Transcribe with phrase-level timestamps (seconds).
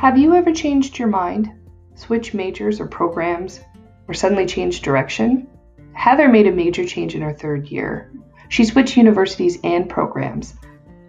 [0.00, 1.52] Have you ever changed your mind,
[1.94, 3.60] switched majors or programs,
[4.08, 5.46] or suddenly changed direction?
[5.92, 8.10] Heather made a major change in her third year.
[8.48, 10.54] She switched universities and programs.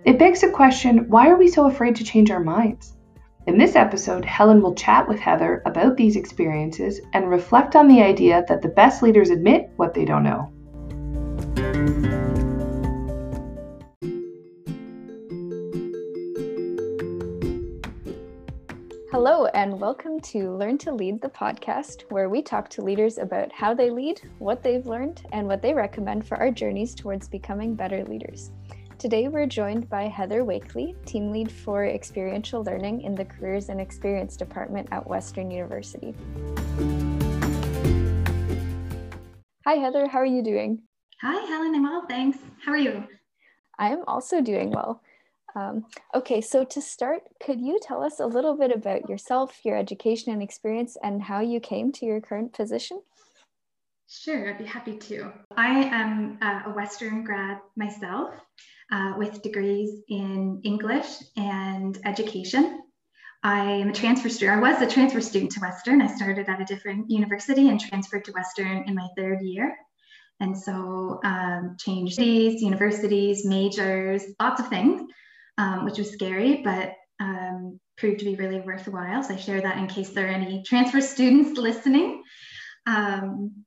[0.04, 2.98] It begs the question why are we so afraid to change our minds?
[3.48, 8.02] In this episode, Helen will chat with Heather about these experiences and reflect on the
[8.02, 10.52] idea that the best leaders admit what they don't know.
[19.24, 23.52] Hello, and welcome to Learn to Lead, the podcast, where we talk to leaders about
[23.52, 27.76] how they lead, what they've learned, and what they recommend for our journeys towards becoming
[27.76, 28.50] better leaders.
[28.98, 33.80] Today, we're joined by Heather Wakely, team lead for experiential learning in the Careers and
[33.80, 36.16] Experience Department at Western University.
[39.66, 40.82] Hi, Heather, how are you doing?
[41.22, 42.40] Hi, Helen, I'm well, thanks.
[42.66, 43.04] How are you?
[43.78, 45.04] I am also doing well.
[45.56, 49.78] Um, okay, so to start, could you tell us a little bit about yourself, your
[49.78, 53.02] education and experience, and how you came to your current position?
[54.08, 55.32] Sure, I'd be happy to.
[55.56, 58.34] I am uh, a Western grad myself
[58.92, 62.82] uh, with degrees in English and education.
[63.44, 64.64] I am a transfer student.
[64.64, 66.02] I was a transfer student to Western.
[66.02, 69.76] I started at a different university and transferred to Western in my third year.
[70.40, 75.10] And so um, changed cities, universities, majors, lots of things
[75.58, 79.24] um, which was scary, but um, proved to be really worthwhile.
[79.24, 82.24] So I share that in case there are any transfer students listening.
[82.88, 83.66] Um,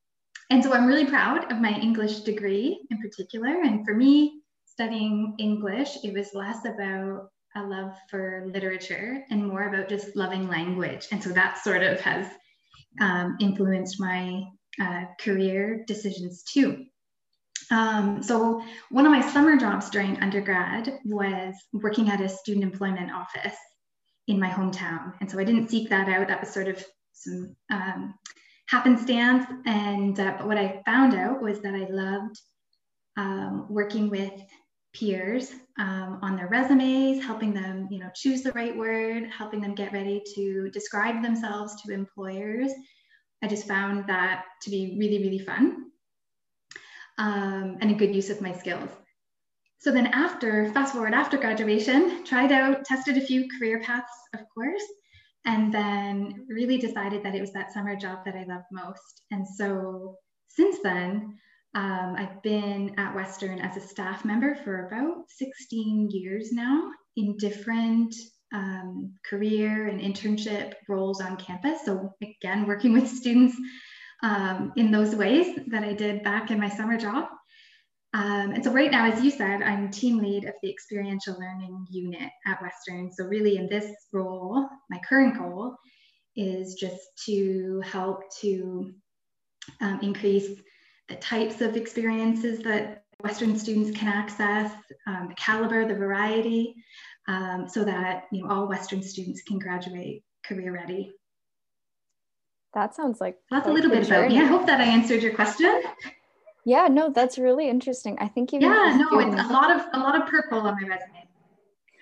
[0.49, 3.61] and so I'm really proud of my English degree in particular.
[3.63, 9.69] And for me, studying English, it was less about a love for literature and more
[9.69, 11.07] about just loving language.
[11.11, 12.27] And so that sort of has
[12.99, 14.43] um, influenced my
[14.81, 16.85] uh, career decisions too.
[17.71, 23.11] Um, so one of my summer jobs during undergrad was working at a student employment
[23.11, 23.57] office
[24.27, 25.13] in my hometown.
[25.21, 26.27] And so I didn't seek that out.
[26.27, 28.15] That was sort of some um,
[28.67, 29.45] happenstance.
[29.65, 32.39] And uh, but what I found out was that I loved
[33.17, 34.33] um, working with
[34.93, 39.75] peers um, on their resumes, helping them, you know, choose the right word, helping them
[39.75, 42.71] get ready to describe themselves to employers.
[43.43, 45.84] I just found that to be really, really fun
[47.17, 48.89] um, and a good use of my skills.
[49.79, 54.41] So then after, fast forward after graduation, tried out, tested a few career paths, of
[54.53, 54.83] course,
[55.45, 59.21] and then really decided that it was that summer job that I loved most.
[59.31, 60.17] And so
[60.47, 61.37] since then,
[61.75, 67.37] um, I've been at Western as a staff member for about 16 years now in
[67.37, 68.15] different
[68.53, 71.83] um, career and internship roles on campus.
[71.83, 73.55] So again, working with students
[74.23, 77.27] um, in those ways that I did back in my summer job.
[78.13, 81.85] Um, and so right now, as you said, I'm team lead of the experiential learning
[81.89, 83.11] unit at Western.
[83.11, 85.75] So really in this role, my current goal
[86.37, 88.93] is just to help to
[89.81, 90.61] um, increase
[91.09, 94.71] the types of experiences that Western students can access,
[95.07, 96.73] um, the caliber, the variety,
[97.27, 101.13] um, so that you know all Western students can graduate career ready
[102.75, 104.39] that sounds like that's a little bit about me.
[104.39, 105.81] I hope that I answered your question.
[106.65, 108.17] Yeah, no, that's really interesting.
[108.19, 108.59] I think you.
[108.59, 110.87] Yeah, no, it's a lot of a lot of purple on my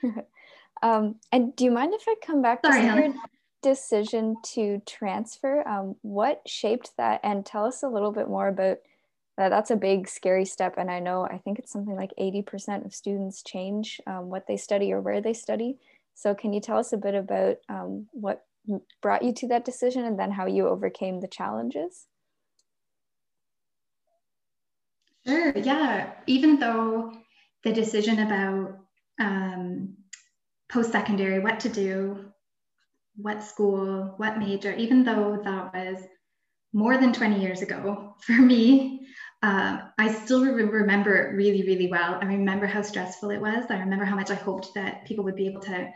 [0.03, 0.25] resume.
[0.81, 3.13] um, and do you mind if I come back Sorry, to your
[3.61, 5.66] decision to transfer?
[5.67, 8.79] Um, what shaped that, and tell us a little bit more about
[9.38, 9.50] that.
[9.50, 12.85] That's a big, scary step, and I know I think it's something like eighty percent
[12.85, 15.78] of students change um, what they study or where they study.
[16.16, 18.45] So, can you tell us a bit about um, what
[19.01, 22.07] brought you to that decision and then how you overcame the challenges?
[25.25, 26.13] Sure, yeah.
[26.28, 27.13] Even though
[27.63, 28.78] the decision about
[29.19, 29.96] um,
[30.69, 32.25] post secondary, what to do,
[33.16, 36.03] what school, what major, even though that was
[36.73, 39.07] more than 20 years ago for me,
[39.44, 42.18] uh, I still re- remember it really, really well.
[42.22, 43.66] I remember how stressful it was.
[43.69, 45.91] I remember how much I hoped that people would be able to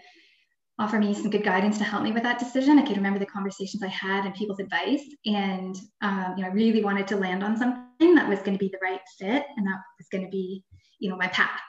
[0.79, 2.77] offer me some good guidance to help me with that decision.
[2.77, 6.53] I could remember the conversations I had and people's advice, and um, you know, I
[6.53, 9.65] really wanted to land on something that was going to be the right fit, and
[9.65, 10.63] that was going to be,
[10.99, 11.59] you know, my path.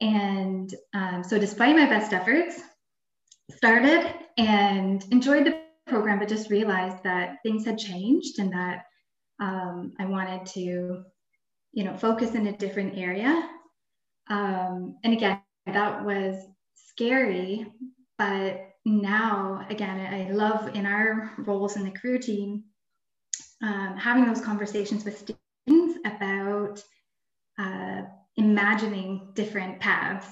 [0.00, 2.60] And um, so, despite my best efforts,
[3.50, 8.84] started and enjoyed the program, but just realized that things had changed and that
[9.40, 11.04] um, I wanted to,
[11.72, 13.48] you know, focus in a different area.
[14.28, 16.42] Um, and again, that was
[16.74, 17.66] scary
[18.18, 22.64] but now, again, I love in our roles in the career team
[23.62, 26.82] um, having those conversations with students about
[27.58, 28.02] uh,
[28.36, 30.26] imagining different paths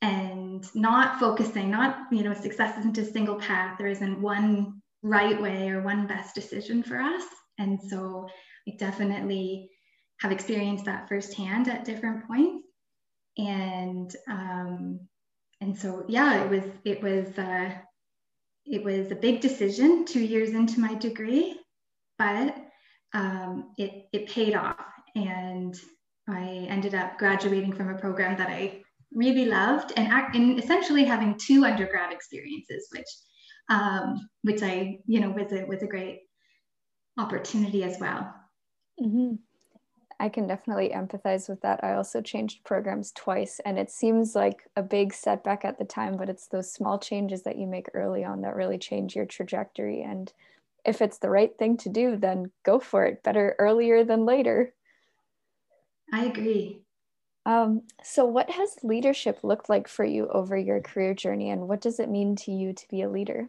[0.00, 3.76] and not focusing, not, you know, success isn't a single path.
[3.78, 7.24] There isn't one right way or one best decision for us.
[7.58, 8.28] And so
[8.66, 9.70] I definitely
[10.20, 12.66] have experienced that firsthand at different points.
[13.36, 15.00] And um,
[15.62, 17.70] and so yeah, it was it was uh,
[18.66, 21.58] it was a big decision two years into my degree,
[22.18, 22.56] but
[23.14, 25.74] um, it it paid off, and
[26.28, 28.82] I ended up graduating from a program that I
[29.14, 33.08] really loved, and, and essentially having two undergrad experiences, which
[33.68, 36.22] um, which I you know was a was a great
[37.18, 38.34] opportunity as well.
[39.00, 39.34] Mm-hmm.
[40.22, 41.82] I can definitely empathize with that.
[41.82, 46.16] I also changed programs twice, and it seems like a big setback at the time,
[46.16, 50.00] but it's those small changes that you make early on that really change your trajectory.
[50.00, 50.32] And
[50.84, 53.24] if it's the right thing to do, then go for it.
[53.24, 54.72] Better earlier than later.
[56.12, 56.82] I agree.
[57.44, 61.80] Um, so, what has leadership looked like for you over your career journey, and what
[61.80, 63.48] does it mean to you to be a leader?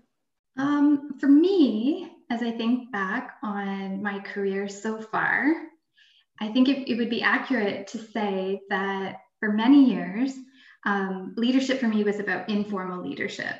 [0.57, 5.53] Um, for me, as I think back on my career so far,
[6.39, 10.33] I think it, it would be accurate to say that for many years,
[10.85, 13.55] um, leadership for me was about informal leadership.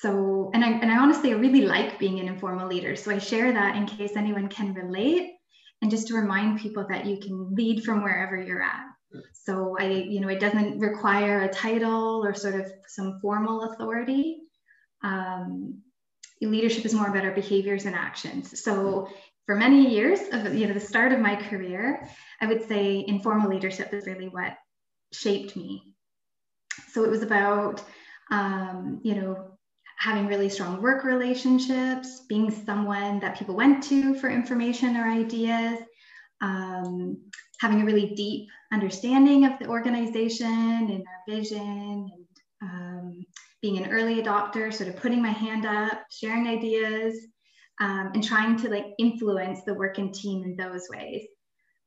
[0.00, 2.96] So, and I, and I honestly, I really like being an informal leader.
[2.96, 5.32] So I share that in case anyone can relate
[5.80, 8.84] and just to remind people that you can lead from wherever you're at.
[9.32, 14.40] So I, you know, it doesn't require a title or sort of some formal authority.
[15.02, 15.82] Um,
[16.42, 18.62] leadership is more about our behaviors and actions.
[18.62, 19.08] So
[19.46, 22.06] for many years of you know the start of my career,
[22.40, 24.56] I would say informal leadership is really what
[25.12, 25.94] shaped me.
[26.88, 27.82] So it was about
[28.30, 29.52] um, you know
[29.98, 35.78] having really strong work relationships, being someone that people went to for information or ideas,
[36.42, 37.16] um,
[37.60, 42.26] having a really deep understanding of the organization and our vision, and
[42.62, 43.26] um,
[43.62, 47.26] being an early adopter, sort of putting my hand up, sharing ideas,
[47.80, 51.26] um, and trying to like influence the work and team in those ways.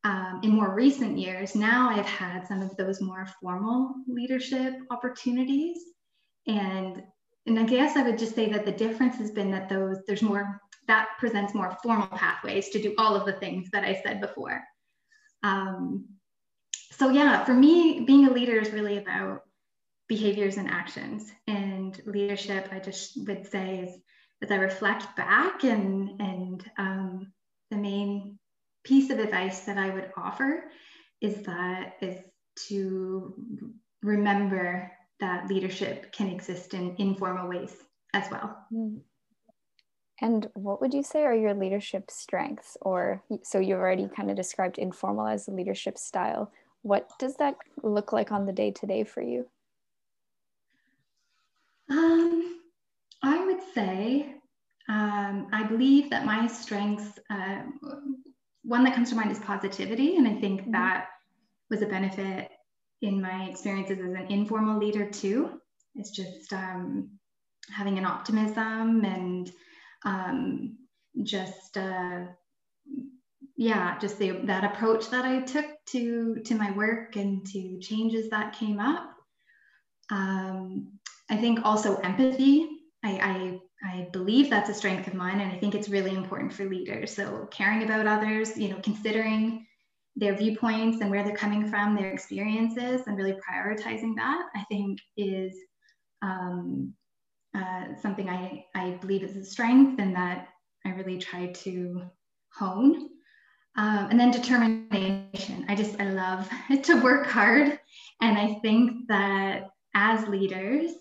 [0.02, 5.78] Um, in more recent years, now I've had some of those more formal leadership opportunities.
[6.46, 7.02] And,
[7.46, 10.22] and I guess I would just say that the difference has been that those, there's
[10.22, 14.22] more, that presents more formal pathways to do all of the things that I said
[14.22, 14.62] before.
[15.42, 16.06] Um,
[16.92, 19.42] so yeah, for me, being a leader is really about
[20.08, 21.30] behaviors and actions.
[21.46, 23.98] And leadership, I just would say, is
[24.42, 27.32] as I reflect back and and um,
[27.70, 28.38] the main
[28.84, 30.70] piece of advice that I would offer
[31.20, 32.16] is that is
[32.68, 33.34] to
[34.02, 34.90] remember
[35.20, 37.76] that leadership can exist in informal ways
[38.14, 38.56] as well.
[38.70, 38.96] Hmm.
[40.22, 42.76] And what would you say are your leadership strengths?
[42.82, 46.52] Or so you've already kind of described informal as a leadership style.
[46.82, 49.46] What does that look like on the day to day for you?
[51.90, 52.59] Um,
[53.22, 54.34] I would say
[54.88, 57.62] um, I believe that my strengths, uh,
[58.62, 60.16] one that comes to mind is positivity.
[60.16, 60.72] And I think mm-hmm.
[60.72, 61.08] that
[61.70, 62.50] was a benefit
[63.02, 65.60] in my experiences as an informal leader too.
[65.94, 67.10] It's just um,
[67.70, 69.50] having an optimism and
[70.04, 70.78] um,
[71.22, 72.24] just, uh,
[73.56, 78.30] yeah, just the, that approach that I took to, to my work and to changes
[78.30, 79.14] that came up.
[80.10, 80.98] Um,
[81.30, 82.79] I think also empathy.
[83.02, 86.52] I, I, I believe that's a strength of mine, and I think it's really important
[86.52, 87.14] for leaders.
[87.14, 89.66] So caring about others, you know, considering
[90.16, 94.98] their viewpoints and where they're coming from, their experiences, and really prioritizing that, I think
[95.16, 95.56] is
[96.20, 96.92] um,
[97.56, 100.48] uh, something I, I believe is a strength and that
[100.84, 102.02] I really try to
[102.54, 103.08] hone.
[103.76, 105.64] Um, and then determination.
[105.68, 106.50] I just, I love
[106.82, 107.78] to work hard.
[108.20, 110.92] And I think that as leaders,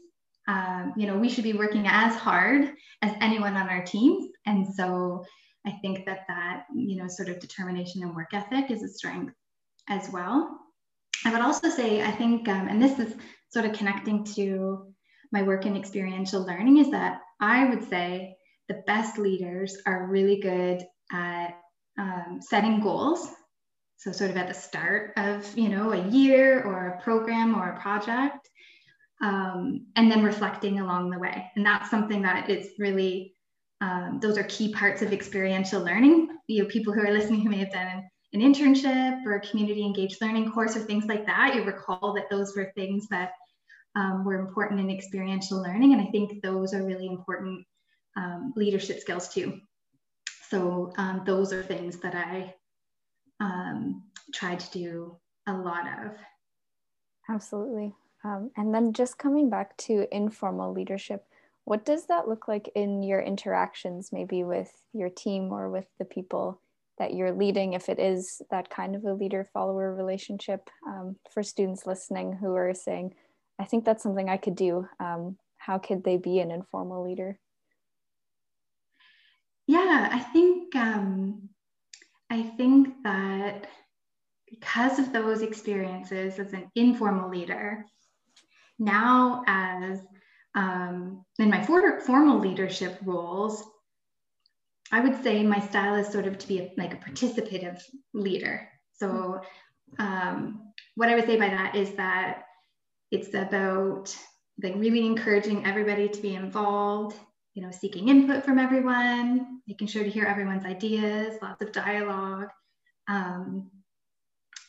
[0.50, 4.32] um, you know, we should be working as hard as anyone on our teams.
[4.48, 5.24] And so
[5.68, 9.36] I think that that, you know, sort of determination and work ethic is a strength
[9.90, 10.60] as well.
[11.24, 13.14] I would also say, I think, um, and this is
[13.50, 14.88] sort of connecting to
[15.32, 18.36] my work in experiential learning, is that I would say
[18.70, 21.60] the best leaders are really good at
[22.00, 23.30] um, setting goals.
[23.98, 27.70] So sort of at the start of, you know, a year or a program or
[27.70, 28.49] a project,
[29.22, 31.52] um, and then reflecting along the way.
[31.56, 33.36] And that's something that is really,
[33.82, 36.30] um, those are key parts of experiential learning.
[36.48, 39.84] You know, people who are listening who may have done an internship or a community
[39.84, 43.32] engaged learning course or things like that, you recall that those were things that
[43.96, 45.94] um, were important in experiential learning.
[45.94, 47.66] And I think those are really important
[48.16, 49.60] um, leadership skills too.
[50.50, 52.54] So um, those are things that I
[53.40, 56.12] um, try to do a lot of.
[57.30, 57.94] Absolutely.
[58.24, 61.26] Um, and then just coming back to informal leadership,
[61.66, 66.06] what does that look like in your interactions, maybe with your team or with the
[66.06, 66.62] people
[66.98, 71.44] that you're leading, if it is that kind of a leader follower relationship um, for
[71.44, 73.14] students listening who are saying,
[73.58, 74.88] I think that's something I could do.
[75.00, 77.40] Um, how could they be an informal leader?
[79.68, 81.50] Yeah, I think um,
[82.30, 83.68] I think that
[84.50, 87.86] because of those experiences as an informal leader,
[88.80, 90.00] now as
[90.56, 93.64] um, in my for, formal leadership roles,
[94.92, 97.82] I would say my style is sort of to be a, like a participative
[98.14, 98.68] leader.
[98.94, 99.42] So,
[100.00, 102.46] um, what I would say by that is that
[103.12, 104.16] it's about
[104.62, 107.18] like really encouraging everybody to be involved,
[107.54, 112.50] you know, seeking input from everyone, making sure to hear everyone's ideas, lots of dialogue.
[113.08, 113.72] Um,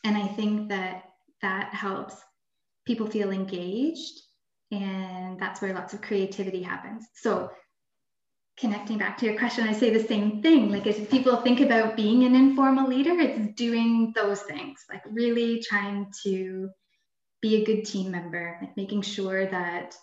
[0.05, 1.05] and I think that
[1.43, 2.17] that helps
[2.87, 4.21] people feel engaged
[4.71, 7.07] and that's where lots of creativity happens.
[7.15, 7.51] So
[8.59, 10.71] connecting back to your question i say the same thing.
[10.71, 15.63] Like if people think about being an informal leader it's doing those things like really
[15.63, 16.69] trying to
[17.41, 19.95] be a good team member like making sure that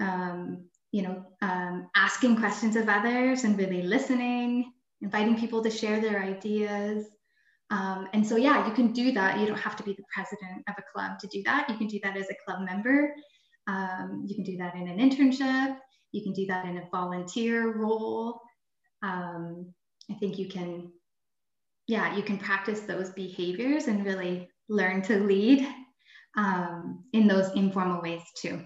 [0.00, 6.00] um, you know um, asking questions of others and really listening inviting people to share
[6.00, 7.06] their ideas
[7.72, 9.40] um, and so, yeah, you can do that.
[9.40, 11.70] You don't have to be the president of a club to do that.
[11.70, 13.14] You can do that as a club member.
[13.66, 15.78] Um, you can do that in an internship.
[16.12, 18.42] You can do that in a volunteer role.
[19.02, 19.72] Um,
[20.10, 20.92] I think you can,
[21.86, 25.66] yeah, you can practice those behaviors and really learn to lead
[26.36, 28.60] um, in those informal ways too.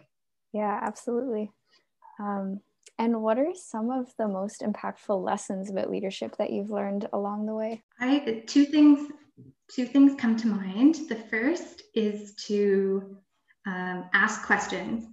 [0.53, 1.53] Yeah, absolutely.
[2.19, 2.61] Um,
[2.99, 7.47] and what are some of the most impactful lessons about leadership that you've learned along
[7.47, 7.83] the way?
[8.01, 9.11] I two things
[9.71, 10.97] two things come to mind.
[11.09, 13.19] The first is to
[13.67, 15.05] um, ask questions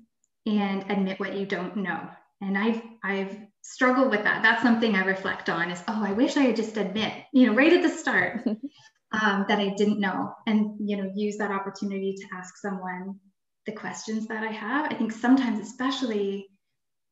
[0.45, 2.09] and admit what you don't know.
[2.41, 4.43] And I've I've struggled with that.
[4.43, 5.71] That's something I reflect on.
[5.71, 9.45] Is oh, I wish I had just admit, you know, right at the start um,
[9.47, 13.19] that I didn't know, and you know, use that opportunity to ask someone
[13.65, 14.91] the questions that I have.
[14.91, 16.47] I think sometimes, especially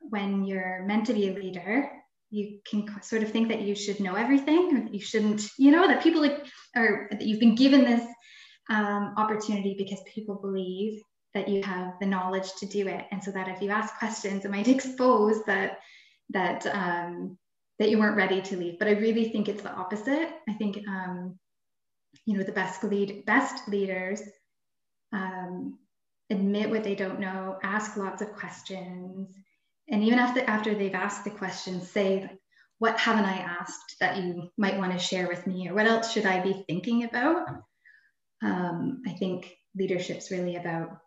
[0.10, 1.89] when you're meant to be a leader,
[2.29, 5.88] you can sort of think that you should know everything or you shouldn't, you know,
[5.88, 6.25] that people
[6.75, 8.05] are that you've been given this
[8.70, 11.01] um, opportunity because people believe
[11.34, 13.05] that you have the knowledge to do it.
[13.12, 15.79] And so that if you ask questions, it might expose that,
[16.29, 17.38] that, um,
[17.79, 18.79] that you weren't ready to leave.
[18.79, 20.29] But I really think it's the opposite.
[20.48, 21.38] I think, um,
[22.25, 24.22] you know, the best lead, best leaders
[25.13, 25.77] um,
[26.29, 29.34] admit what they don't know, ask lots of questions,
[29.91, 32.29] and even after after they've asked the question say
[32.79, 36.12] what haven't i asked that you might want to share with me or what else
[36.12, 37.48] should i be thinking about?
[38.41, 40.98] Um, i think leadership's really about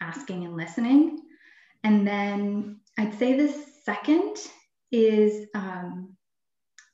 [0.00, 1.20] asking and listening.
[1.84, 3.52] And then i'd say the
[3.84, 4.36] second
[4.90, 6.16] is um,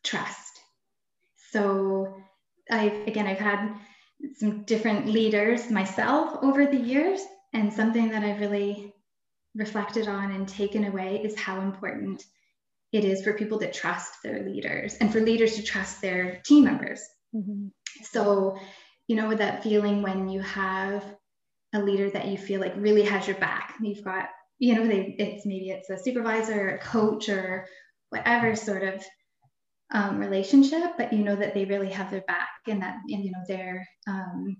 [0.02, 0.60] trust.
[1.50, 2.16] So
[2.70, 3.74] i've again i've had
[4.36, 7.20] some different leaders myself over the years
[7.52, 8.91] and something that i've really
[9.54, 12.24] reflected on and taken away is how important
[12.92, 16.64] it is for people to trust their leaders and for leaders to trust their team
[16.64, 17.00] members.
[17.34, 17.68] Mm-hmm.
[18.10, 18.58] So,
[19.08, 21.04] you know, with that feeling when you have
[21.74, 24.28] a leader that you feel like really has your back, you've got,
[24.58, 27.66] you know, they, it's maybe it's a supervisor, or a coach, or
[28.10, 29.04] whatever sort of
[29.92, 33.30] um, relationship, but you know that they really have their back and that, and, you
[33.30, 34.56] know, they're, um,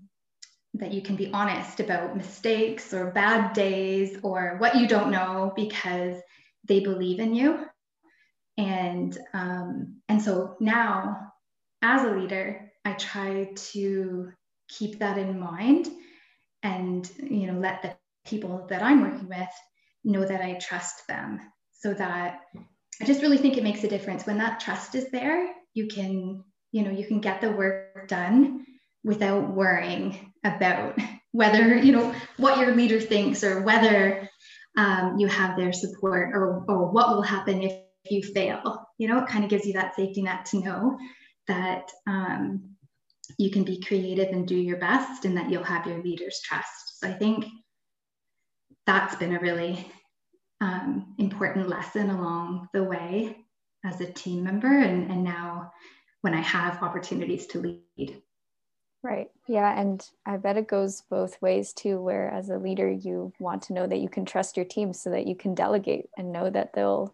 [0.75, 5.53] that you can be honest about mistakes or bad days or what you don't know
[5.55, 6.17] because
[6.67, 7.65] they believe in you.
[8.57, 11.33] And um, and so now
[11.83, 14.31] as a leader i try to
[14.69, 15.89] keep that in mind
[16.63, 17.93] and you know let the
[18.25, 19.53] people that i'm working with
[20.03, 21.39] know that i trust them
[21.71, 22.39] so that
[23.01, 24.25] i just really think it makes a difference.
[24.25, 28.65] When that trust is there you can you know you can get the work done
[29.03, 30.97] without worrying about
[31.31, 34.29] whether you know what your leader thinks or whether
[34.77, 37.79] um, you have their support or, or what will happen if
[38.09, 38.87] you fail.
[38.97, 40.97] You know it kind of gives you that safety net to know
[41.47, 42.73] that um,
[43.37, 46.99] you can be creative and do your best and that you'll have your leader's trust.
[46.99, 47.45] So i think
[48.85, 49.91] that's been a really
[50.61, 53.37] um, important lesson along the way
[53.85, 55.71] as a team member and, and now
[56.21, 58.21] when i have opportunities to lead
[59.03, 59.29] Right.
[59.47, 59.77] Yeah.
[59.77, 63.73] And I bet it goes both ways too, where as a leader, you want to
[63.73, 66.71] know that you can trust your team so that you can delegate and know that
[66.73, 67.13] they'll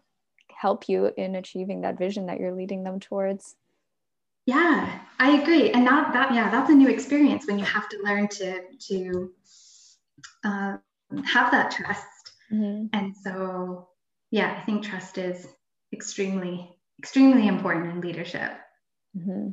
[0.54, 3.56] help you in achieving that vision that you're leading them towards.
[4.46, 5.70] Yeah, I agree.
[5.72, 9.32] And that, that, yeah, that's a new experience when you have to learn to, to,
[10.44, 10.76] uh,
[11.24, 12.06] have that trust.
[12.52, 12.86] Mm-hmm.
[12.92, 13.88] And so,
[14.30, 15.48] yeah, I think trust is
[15.92, 16.70] extremely,
[17.00, 18.52] extremely important in leadership.
[19.16, 19.50] Mm-hmm.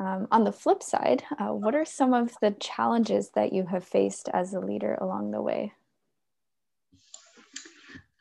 [0.00, 3.84] Um, on the flip side, uh, what are some of the challenges that you have
[3.84, 5.74] faced as a leader along the way?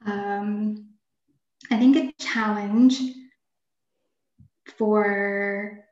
[0.05, 0.89] Um,
[1.71, 2.99] I think a challenge
[4.77, 5.85] for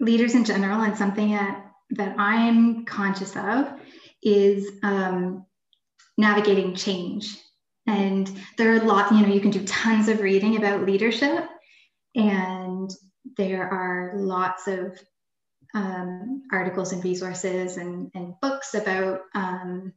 [0.00, 3.72] leaders in general and something that, that I'm conscious of
[4.20, 5.46] is um,
[6.16, 7.38] navigating change.
[7.86, 11.48] And there are a lot, you know, you can do tons of reading about leadership,
[12.16, 12.90] and
[13.36, 14.98] there are lots of
[15.74, 19.92] um, articles and resources and, and books about um,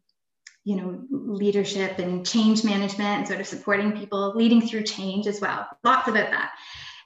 [0.63, 5.41] you know leadership and change management and sort of supporting people leading through change as
[5.41, 6.51] well lots about that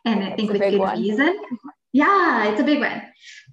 [0.04, 1.00] and i think with good one.
[1.00, 1.40] reason
[1.94, 3.02] yeah it's a big one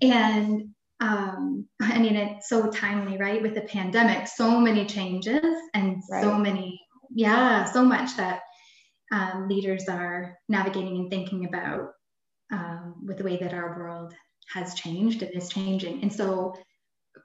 [0.00, 0.68] and
[1.00, 6.22] um, i mean it's so timely right with the pandemic so many changes and right.
[6.22, 6.80] so many
[7.14, 8.42] yeah so much that
[9.12, 11.90] um, leaders are navigating and thinking about
[12.50, 14.14] um, with the way that our world
[14.52, 16.54] has changed and is changing and so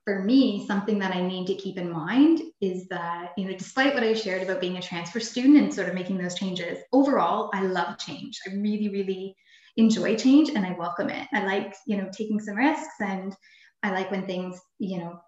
[0.04, 3.94] for me, something that I need to keep in mind is that, you know, despite
[3.94, 7.50] what I shared about being a transfer student and sort of making those changes, overall,
[7.54, 8.40] I love change.
[8.48, 9.36] I really, really
[9.76, 11.28] enjoy change and I welcome it.
[11.34, 13.36] I like, you know, taking some risks and
[13.84, 15.20] I like when things, you know,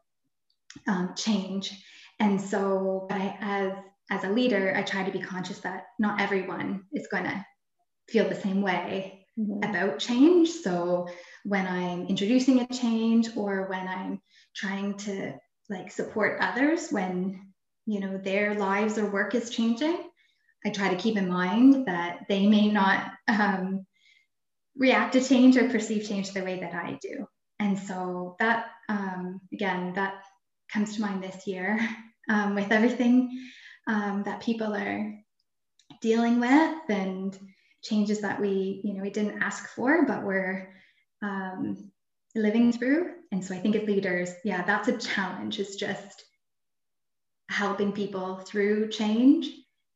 [0.87, 1.77] um, change.
[2.19, 3.73] And so, I, as
[4.11, 7.45] as a leader, I try to be conscious that not everyone is going to
[8.07, 9.63] feel the same way mm-hmm.
[9.63, 10.49] about change.
[10.49, 11.07] So,
[11.45, 14.21] when I'm introducing a change or when I'm
[14.55, 15.33] trying to
[15.69, 17.39] like support others when
[17.85, 19.97] you know their lives or work is changing
[20.65, 23.85] i try to keep in mind that they may not um,
[24.75, 27.25] react to change or perceive change the way that i do
[27.59, 30.23] and so that um, again that
[30.71, 31.79] comes to mind this year
[32.29, 33.47] um, with everything
[33.87, 35.13] um, that people are
[36.01, 37.37] dealing with and
[37.83, 40.73] changes that we you know we didn't ask for but we're
[41.21, 41.91] um,
[42.35, 43.11] living through.
[43.31, 46.23] And so I think as leaders, yeah, that's a challenge, is just
[47.49, 49.49] helping people through change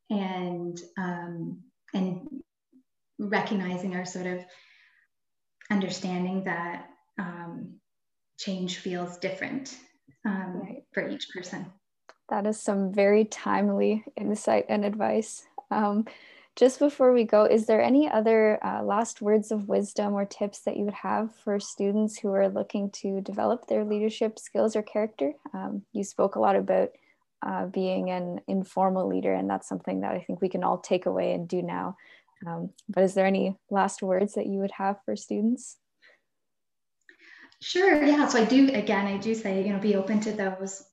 [0.09, 1.61] and um,
[1.93, 2.27] and
[3.19, 4.39] recognizing our sort of
[5.71, 7.75] understanding that um,
[8.39, 9.77] change feels different
[10.25, 10.83] um, right.
[10.93, 11.65] for each person.
[12.29, 15.45] That is some very timely insight and advice.
[15.69, 16.05] Um,
[16.55, 20.59] just before we go, is there any other uh, last words of wisdom or tips
[20.61, 24.83] that you would have for students who are looking to develop their leadership skills or
[24.83, 25.33] character?
[25.53, 26.91] Um, you spoke a lot about
[27.41, 31.07] uh, being an informal leader, and that's something that I think we can all take
[31.07, 31.97] away and do now.
[32.45, 35.77] Um, but is there any last words that you would have for students?
[37.61, 38.27] Sure, yeah.
[38.27, 40.83] So I do, again, I do say, you know, be open to those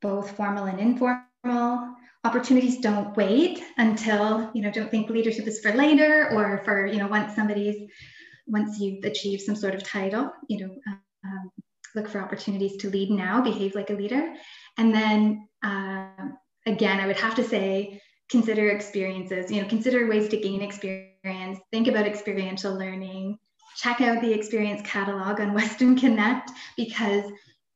[0.00, 1.93] both formal and informal
[2.24, 6.98] opportunities don't wait until you know don't think leadership is for later or for you
[6.98, 7.88] know once somebody's
[8.46, 10.74] once you've achieved some sort of title you know
[11.24, 11.50] um,
[11.94, 14.34] look for opportunities to lead now behave like a leader.
[14.76, 20.28] And then um, again i would have to say consider experiences you know consider ways
[20.28, 23.38] to gain experience think about experiential learning
[23.76, 27.24] check out the experience catalog on western connect because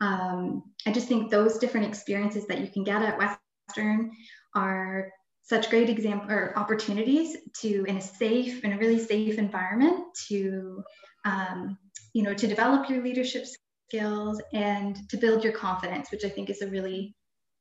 [0.00, 4.10] um, i just think those different experiences that you can get at western
[4.58, 10.04] are such great example or opportunities to in a safe in a really safe environment
[10.28, 10.82] to
[11.24, 11.78] um,
[12.12, 13.44] you know to develop your leadership
[13.88, 17.14] skills and to build your confidence which i think is a really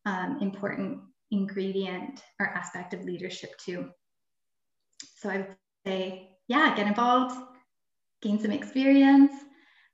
[0.06, 1.00] um, important
[1.32, 3.90] ingredient or aspect of leadership too.
[5.20, 5.56] So i would
[5.86, 7.36] say yeah get involved
[8.22, 9.32] gain some experience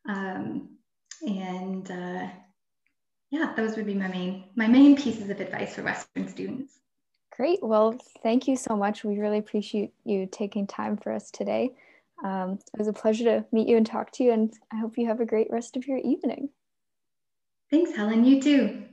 [0.07, 0.77] um,
[1.21, 2.27] and uh,
[3.31, 6.82] yeah those would be my main my main pieces of advice for western students
[7.35, 7.59] Great.
[7.63, 9.03] Well, thank you so much.
[9.03, 11.71] We really appreciate you taking time for us today.
[12.23, 14.99] Um, it was a pleasure to meet you and talk to you, and I hope
[14.99, 16.49] you have a great rest of your evening.
[17.71, 18.23] Thanks, Helen.
[18.23, 18.83] You too.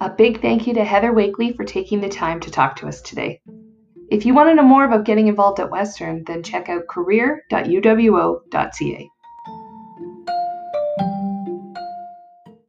[0.00, 3.02] A big thank you to Heather Wakely for taking the time to talk to us
[3.02, 3.40] today.
[4.08, 7.52] If you want to know more about getting involved at Western, then check out career.uwo.ca.